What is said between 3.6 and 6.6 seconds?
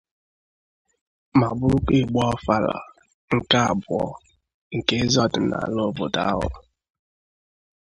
abụọ nke eze ọdịnala obodo ahụ